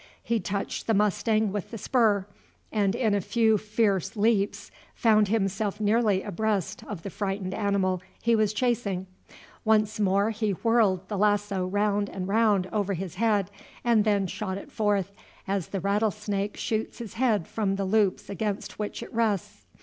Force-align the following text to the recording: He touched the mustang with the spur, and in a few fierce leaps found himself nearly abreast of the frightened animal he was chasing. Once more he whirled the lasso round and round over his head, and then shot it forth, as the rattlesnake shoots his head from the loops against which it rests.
He 0.23 0.39
touched 0.39 0.87
the 0.87 0.95
mustang 0.95 1.51
with 1.51 1.69
the 1.69 1.77
spur, 1.77 2.25
and 2.71 2.95
in 2.95 3.13
a 3.13 3.21
few 3.21 3.59
fierce 3.59 4.15
leaps 4.15 4.71
found 4.95 5.27
himself 5.27 5.79
nearly 5.79 6.23
abreast 6.23 6.83
of 6.85 7.03
the 7.03 7.11
frightened 7.11 7.53
animal 7.53 8.01
he 8.19 8.35
was 8.35 8.51
chasing. 8.51 9.05
Once 9.63 9.99
more 9.99 10.31
he 10.31 10.53
whirled 10.63 11.07
the 11.07 11.19
lasso 11.19 11.67
round 11.67 12.09
and 12.09 12.27
round 12.27 12.67
over 12.73 12.95
his 12.95 13.13
head, 13.21 13.51
and 13.83 14.03
then 14.03 14.25
shot 14.25 14.57
it 14.57 14.71
forth, 14.71 15.11
as 15.47 15.67
the 15.67 15.79
rattlesnake 15.79 16.57
shoots 16.57 16.97
his 16.97 17.13
head 17.13 17.47
from 17.47 17.75
the 17.75 17.85
loops 17.85 18.27
against 18.27 18.79
which 18.79 19.03
it 19.03 19.13
rests. 19.13 19.65